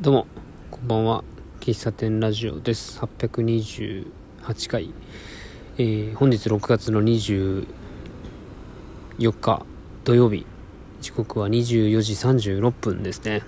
[0.00, 0.26] どうも、
[0.70, 1.24] こんばんは。
[1.58, 3.00] 喫茶店ラジオです。
[3.00, 4.06] 828
[4.70, 4.94] 回。
[5.76, 7.66] えー、本日6月の24
[9.18, 9.66] 日
[10.04, 10.46] 土曜日。
[11.00, 13.42] 時刻は24時36分ですね。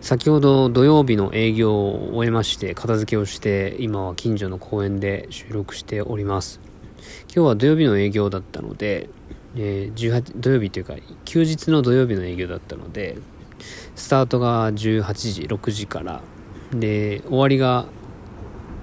[0.00, 6.58] 先ほど土曜日の営業を終えまして、片付けをして、今は近所の公園で収録しております。
[7.26, 9.10] 今日は土曜日の営業だったので、
[9.56, 10.94] えー、18土曜日というか、
[11.26, 13.18] 休日の土曜日の営業だったので、
[13.94, 16.20] スタートが18時6時から。
[16.80, 17.86] で終わりが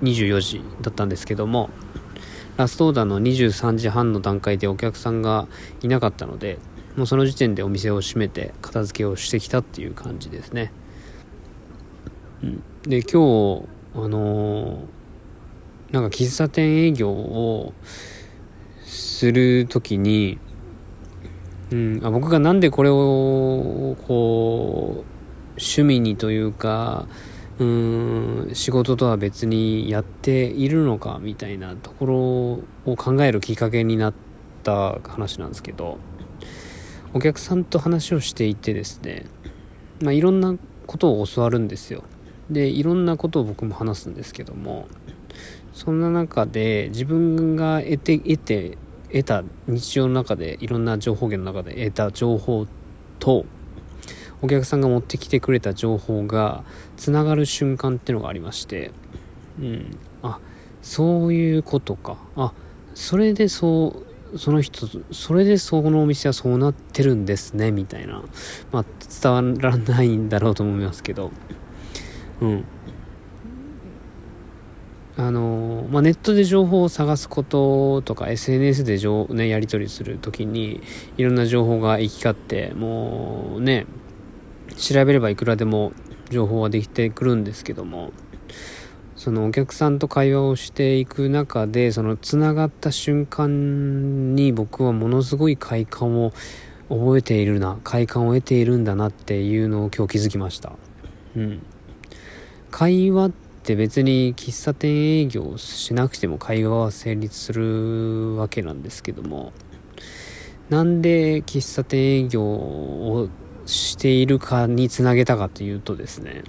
[0.01, 1.69] 24時だったんですけども
[2.57, 5.47] ラストオーダーの23時半の段階でお客さんが
[5.81, 6.57] いなかったので
[6.95, 10.71] もうその時点でお店を閉めて片付けをしてきたっていう感じですね、
[12.43, 17.73] うん、で今日あのー、なんか喫茶店営業を
[18.85, 20.39] する時に
[21.71, 25.11] うん、あ僕がなんでこれをこう
[25.51, 27.07] 趣味にというか
[27.59, 32.05] うん仕事とは別にやっているのかみたいなとこ
[32.85, 34.13] ろを考えるきっかけになっ
[34.63, 35.97] た話なんですけど
[37.13, 39.25] お客さんと話をしていてですね、
[40.01, 40.55] まあ、いろんな
[40.87, 42.03] ことを教わるんですよ。
[42.49, 44.87] でいろんなことを僕も話すんですけども
[45.73, 48.77] そんな中で自分が得て得て
[49.13, 52.67] 得た日常の中でいろんな情報源の中で得た情報
[53.19, 53.45] と
[54.41, 56.63] お客さんが持ってきてくれた情報が
[56.97, 58.91] つながる瞬間っていうのがありまして
[59.59, 59.97] うん。
[60.23, 60.39] あ
[60.81, 62.17] そういうことか。
[62.35, 62.53] あ
[62.93, 68.23] それでそうその人それでそのお店はそうなってるんですねみたいな。
[68.71, 68.85] まあ
[69.21, 71.31] 伝わらないんだろうと思いますけど。
[72.41, 72.65] うん。
[75.17, 80.81] あのまあ、ネットで情報を探すこととか SNS で情、ね、やり取りする時に
[81.17, 83.85] いろんな情報が行き交ってもうね
[84.77, 85.91] 調べればいくらでも
[86.29, 88.13] 情報はできてくるんですけども
[89.17, 96.31] そのお客さんと会話をしていく中でそのつながった瞬間に僕はものすごい快感を
[96.89, 100.73] 覚えているな快感を得ているんだなっていうのを今日気づきました。
[101.35, 101.61] うん。
[102.71, 103.31] 会話っ
[103.63, 109.53] て別に喫茶店営業しなくても会話は成立するわけなんですけども。
[110.69, 113.27] なんで喫茶店営業を
[113.65, 116.43] しているかにつなげたかというとですね、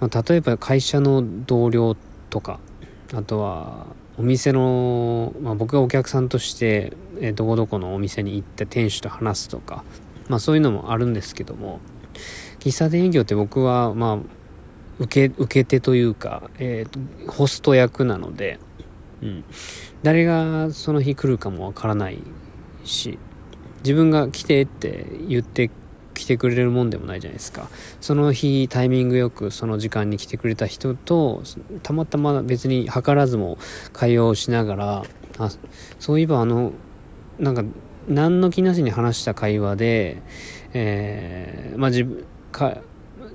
[0.00, 1.96] まあ、例えば会社の同僚
[2.30, 2.60] とか
[3.12, 9.84] あとはお店の、まあ、僕がお客さんとして、えどこどこのお店に行って店主と話すとか、
[10.28, 11.80] まあ、そういうのもあるんですけども。
[12.60, 14.18] 喫茶店営業って僕はまあ
[14.98, 18.58] 受け、受け手というか、えー、ホスト役なので、
[19.22, 19.44] うん。
[20.02, 22.18] 誰がその日来るかもわからない
[22.84, 23.18] し、
[23.82, 25.70] 自分が来てって言って
[26.14, 27.68] 来てくれるもんでもないじゃないですか。
[28.00, 31.42] その日タイミングよくその時間に来てくれた人と、
[31.82, 33.58] たまたま別に図らずも
[33.92, 35.02] 会話をしながら、
[35.38, 35.50] あ、
[35.98, 36.72] そういえばあの、
[37.38, 37.64] なんか、
[38.06, 40.22] 何の気なしに話した会話で、
[40.72, 42.78] えー、まあ自分、か、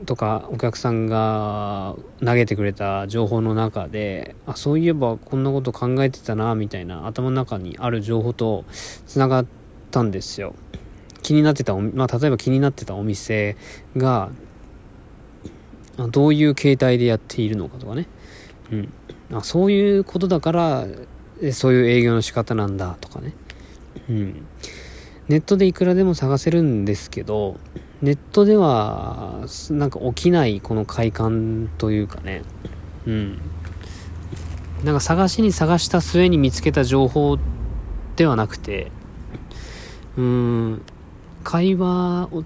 [0.05, 8.65] とかお客さんが投げてくれた情報の中であそういえばこんなこと考えてたなみたいな頭の中にある情報と
[9.07, 9.45] つながっ
[9.91, 10.55] たんですよ。
[11.21, 13.55] 気になってたまあ、例えば気になってたお店
[13.97, 14.31] が
[16.11, 18.07] どういう形態でやっているのかとかね、
[18.71, 18.93] うん、
[19.33, 20.87] あそういうことだから
[21.51, 23.33] そういう営業の仕方なんだとかね、
[24.09, 24.45] うん、
[25.27, 27.57] ネットでいくらでも探せるんですけど
[28.01, 32.43] ネットではなんか起きないこの快感というかね。
[33.05, 33.41] うん。
[34.83, 37.37] なんか探しに探した末に見つけた情報
[38.15, 38.91] ではなくて
[40.15, 40.81] うん。
[41.43, 42.43] 会話を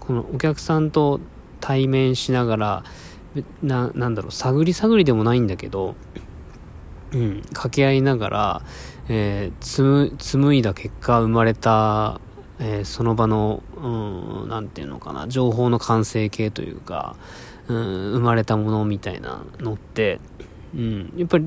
[0.00, 1.20] このお客さんと
[1.60, 2.84] 対面しながら
[3.62, 5.96] ななんだろう探り探りでもないんだけど
[7.12, 7.42] うん。
[7.42, 8.62] 掛け合いながら、
[9.10, 12.22] えー、紡いだ結果生まれた
[12.60, 17.16] えー、その場の、うん、なんていうのかな、情報の完成形というか、
[17.68, 17.76] うん、
[18.14, 20.20] 生まれたものみたいなのって、
[20.74, 21.44] うん、やっぱり、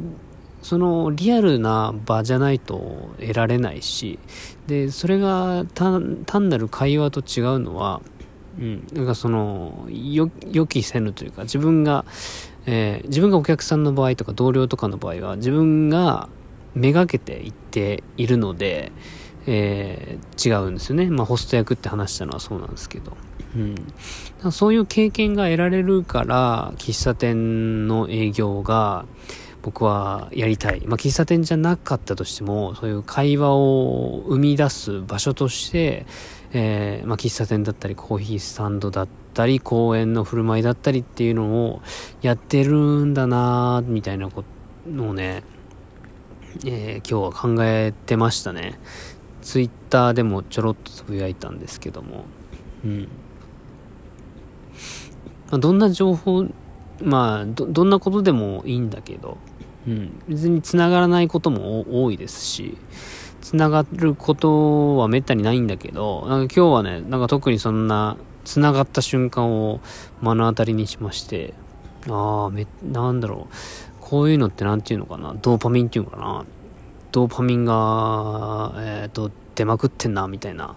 [0.61, 4.19] そのリアルな場じゃないと得られないし、
[4.67, 8.01] で、それが単なる会話と違うのは、
[8.59, 10.29] うん、なんかその、予
[10.67, 12.05] 期せぬというか、自分が、
[12.65, 16.29] えー、自分がお客さんの場合とか同僚とかの場合は、自分が
[16.75, 18.91] めがけていっているので、
[19.47, 21.09] えー、違うんですよね。
[21.09, 23.17] まあ、ホスト役って話したのはそうなんですけど。
[23.55, 24.51] うん。
[24.51, 29.05] そういう経験が得られるから、喫茶店の営業が、
[29.61, 30.81] 僕はやりたい。
[30.87, 36.05] まあ、喫茶店じゃなかったとしても、そういう会話を生み出す場所として、
[36.53, 41.81] えー、まあ、喫茶店だったり、コーヒースタンドだったり、公園の振る舞いだったりっていうのを
[42.21, 44.49] やってるんだなみたいなこと
[45.03, 45.43] をね、
[46.65, 48.79] えー、今日は考えてましたね。
[49.41, 52.25] ツイッターでもちょろっとつぶやいたんですけども、
[52.85, 53.07] うん。
[55.49, 56.45] まあ、どんな情報、
[57.03, 59.37] まあど、どんなことでもいいんだけど、
[59.87, 62.77] うん、別に繋がらないことも多いですし、
[63.41, 69.81] 繋がることはめったにないんだけど、なんか今日はね、なんか特にそんな繋がった瞬間を
[70.21, 71.53] 目の当たりにしまして、
[72.09, 73.55] ああ、め、なんだろう。
[73.99, 75.35] こういうのって何て言うのかな。
[75.41, 76.45] ドーパミンっていうのかな。
[77.11, 80.75] ドーパミンが、え、ー、と、出まくってんな、みたいな。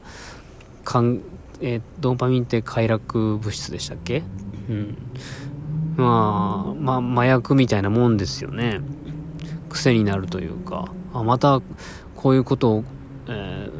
[0.85, 1.21] かん、
[1.61, 4.23] えー、ドーパミンって快楽物質でしたっけ？
[4.69, 4.97] うん。
[5.97, 8.81] まあ、ま、麻薬みたいなもんですよね。
[9.69, 11.63] 癖になるというか、あ、また、
[12.17, 12.85] こういうことを、
[13.29, 13.71] え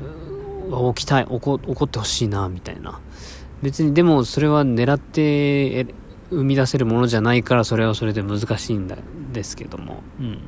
[0.69, 3.01] ー、起きたい、起こ起こってほしいな、みたいな。
[3.63, 5.87] 別に、でもそれは狙って
[6.31, 8.97] 生み出せるものじゃないから、それはそれで難しいんだ、
[9.33, 10.03] ですけども。
[10.21, 10.39] うん。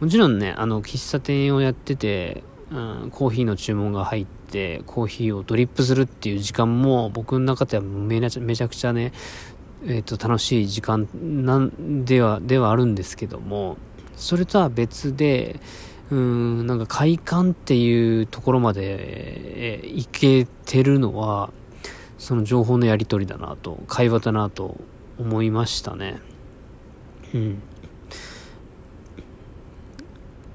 [0.00, 2.74] もちろんね、あの、喫茶店をやってて、う
[3.06, 9.12] ん、コーヒーの注文が入って、コーヒーをドリップするっていう時間も、僕の中ではめちゃくちゃね、
[9.84, 13.76] えっ、ー、と、楽しい時間なんでは、ではあるんですけども、
[14.16, 15.60] それとは別で、
[16.10, 21.50] うん、なんか快感っていうところまで、えいけてるのは、
[22.18, 24.78] その情報のやり取りだなと、会話だなと
[25.18, 26.20] 思いましたね。
[27.34, 27.62] うん。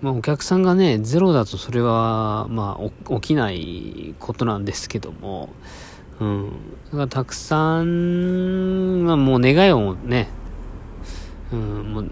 [0.05, 5.49] まあお客さんがね、ゼロだとそれは、まあ起きないことなんですけども、
[6.19, 6.51] うん。
[6.93, 10.27] だたくさん、まあもう願いをね、
[11.51, 11.59] うん、
[11.91, 12.11] もう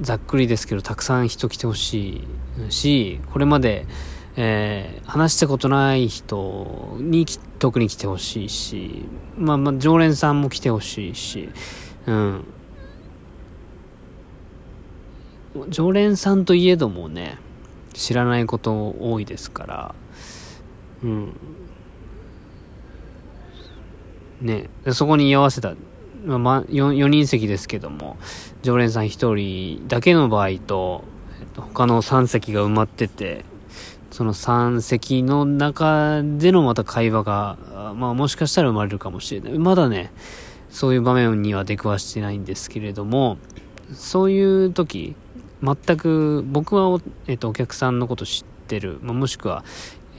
[0.00, 2.24] ざっくりですけど、たくさん人来てほし
[2.68, 3.88] いし、これまで、
[4.36, 7.26] えー、話したことない人に
[7.58, 9.06] 特に来てほしいし、
[9.36, 11.48] まあまあ、常連さんも来てほしいし、
[12.06, 12.44] うん。
[15.68, 17.38] 常連さんといえどもね、
[17.92, 19.94] 知らないこと多いですから、
[21.02, 21.36] うん。
[24.40, 25.74] ね、そこに居合わせた
[26.26, 28.16] まあ、4, 人席ですけども、
[28.62, 29.34] 常連さん1
[29.78, 31.04] 人だけの場合と、
[31.40, 33.44] えっと、他の3席が埋まってて、
[34.10, 37.58] その3席の中でのまた会話が、
[37.94, 39.58] まあもしかしたら生まれるかもしれない。
[39.58, 40.12] まだね、
[40.70, 43.36] そういう場面には出くわしてないんですけれども、
[43.92, 45.14] そういう時、
[45.64, 49.64] 全く僕はお,、えっと、お客さんのこと知ってる、まあ、もしくは、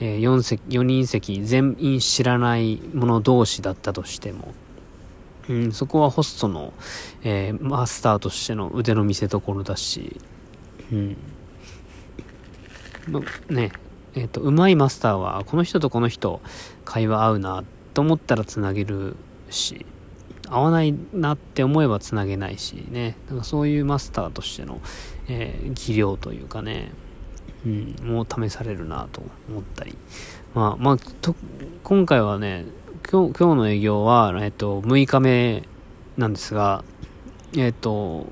[0.00, 4.54] えー、4, 席4人席全員知らない者同士だったとしても、
[5.48, 6.72] うん、そこはホストの、
[7.22, 10.20] えー、マスターとしての腕の見せ所だし、
[10.92, 11.16] うん。
[13.08, 13.70] ま、ね、
[14.14, 16.40] えっ、と、うまいマスターは、この人とこの人、
[16.84, 17.64] 会話合うな、
[17.94, 19.16] と思ったら繋げる
[19.50, 19.86] し、
[20.48, 24.80] 合わないなって思えば繋げないしね、なんかそういうマスターとしての、
[25.28, 26.92] えー、技量というかね、
[27.64, 29.96] うん、もう試されるなと思ったり。
[30.54, 30.96] まあ、まあ、
[31.82, 32.64] 今回はね、
[33.10, 35.64] 今日、今日の営業は、えっと、6日目
[36.16, 36.84] なんですが、
[37.56, 38.26] えっと、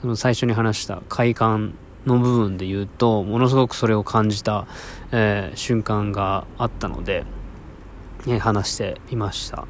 [0.00, 1.74] その最初に話した快感
[2.06, 4.66] の部分で言うと、ものすごくそれを感じた、
[5.12, 7.24] えー、瞬間があったので、
[8.26, 9.66] えー、話してみました。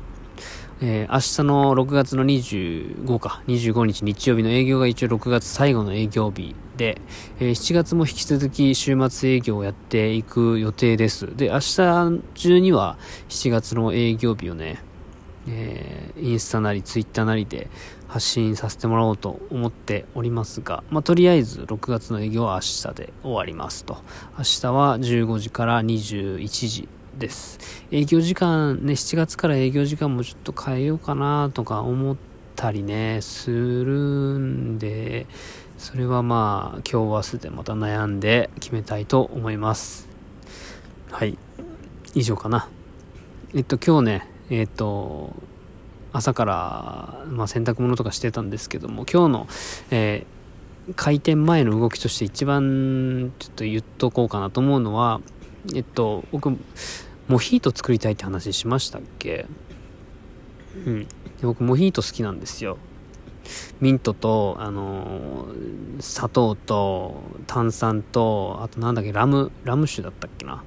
[0.85, 7.01] えー、明日の6月の25か、25日日曜日の営業が一応6月最後の営業日で、
[7.39, 11.37] えー、7月も引き続き週末営業をやっていく予定です。
[11.37, 12.97] で、明日中には
[13.29, 14.83] 7月の営業日をね、
[15.47, 17.69] えー、インスタなりツイッターなりで
[18.09, 23.99] 発信させてもらおうと思っておりますが、まあ、とりあえず6月の営業は明日で終わりますと。
[24.37, 26.89] 明日は15時から21時
[27.19, 27.59] です。
[27.91, 32.17] 営業時間ね、7月から営業時間もちょっと変えようかなとか思っ
[32.57, 35.27] たりね、するんで、
[35.79, 40.09] それはまあ、今日明日でまた悩んで決めたいと思います。
[41.11, 41.37] はい。
[42.15, 42.69] 以上かな。
[43.55, 45.35] えっと、今日ね、えっと、
[46.13, 49.47] 朝から、まあ、洗濯物とかしてたんですけども、今日の、
[49.91, 55.21] えー、開店前の動きとして一番ちょっと言っとこうかなと思うのは、
[55.75, 56.57] えっと、僕、
[57.29, 59.47] モヒート作りたいって話しましたっけ？
[60.87, 61.07] うん。
[61.43, 62.79] 僕、モヒート好きなんですよ。
[63.81, 70.63] ミントと、あのー、砂糖と、炭酸と、あとなんだっけ、ラム、ラム酒だったっけな？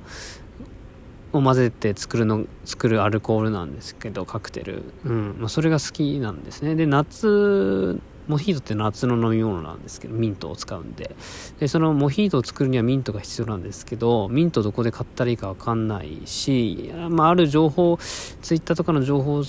[1.34, 4.84] を混ぜて作るの、作るアルコールなんですけど、カクテル。
[5.04, 5.36] うん。
[5.40, 6.75] まあ、それが好きなんですね。
[6.75, 11.15] で、夏モヒートって夏の飲み物なんですけど、ミントを使うんで。
[11.60, 19.44] で、そのモヒートを作るにはミントが必要なんですけど、ミントどこで買ったらいいかわかんないし、まあ、ある情報、ツイッターとかの情報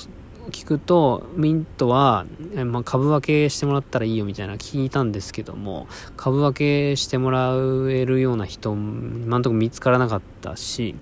[0.51, 2.27] 聞くと、ミントは、
[2.65, 5.87] まあ、株分けしてもらったらいいよみたいな聞いたんですけども、
[6.17, 10.95] 株分けしてもらえるような人、今んとこ見つからなかったし、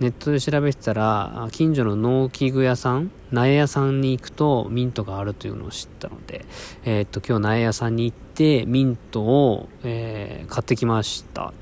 [0.00, 6.44] ネットで調べてたら、近所の農機具屋さん、苗屋さんに行くとミントがあるというのを知ったので、
[6.84, 11.52] えー、っと、今日苗屋さんに行って、ミントを、えー、買ってきました。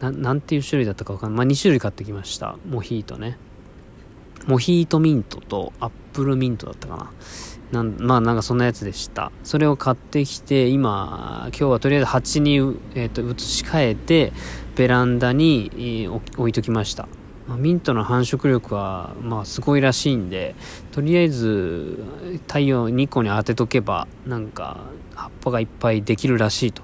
[0.00, 1.38] ななんていう種類だったかわかんない。
[1.38, 2.56] まあ、2種類買ってきました。
[2.68, 3.38] モヒートね。
[4.46, 7.12] モヒートミントとアップルミントだったかな。
[7.70, 9.30] なんまあなんかそんなやつでした。
[9.44, 12.56] それを買ってきて、今、今日はとりあえず鉢に、
[12.96, 14.32] えーと、移し替えて、
[14.74, 17.06] ベランダに、えー、置いときました。
[17.46, 20.56] ま、ミントの繁殖力は、まあすごいらしいんで、
[20.90, 22.02] とりあえず
[22.48, 24.80] 太陽2個に当てとけば、なんか
[25.14, 26.82] 葉っぱがいっぱいできるらしいと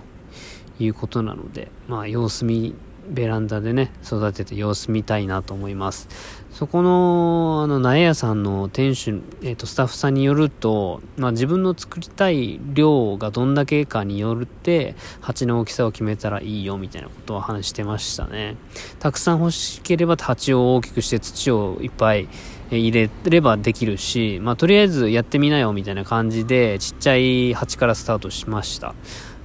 [0.79, 2.73] いうことなので、まあ様子見
[3.09, 6.09] ベランダでね、育てて様子見たいなと思います。
[6.55, 18.55] そこの、あの、苗屋さんの店主、えっ、ー、と、スタッフさんによると、まあ、自分の作りたい量がどんだけかによるって、鉢の大きさを決めたらいいよ、みたいなことを話してましたね。
[19.01, 22.29] たくさん欲しければ鉢を大きくして土をいっぱい
[22.71, 28.95] 入れればできるし、まあ、とりあえずやってみなよ、みたいな感じで、ちっちゃい鉢からスタートしました。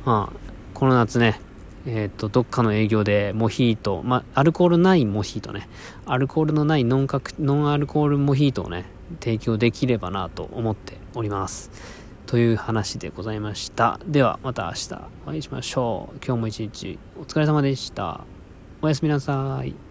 [0.06, 0.40] まあ、
[0.76, 1.42] この夏ね、
[1.92, 5.68] えっ、ー、と、どっかの営業でモヒート、まあ、アルコールないモヒートね、
[6.06, 8.86] アルコールのないノンカノンアルコールモヒートをね、
[9.20, 11.72] 提供できればなと思っております。
[12.28, 14.00] という話でございました。
[14.06, 14.94] では、また明日
[15.26, 16.18] お会いしましょう。
[16.24, 18.22] 今日も一日お疲れ様でした。
[18.82, 19.89] おやすみなさい。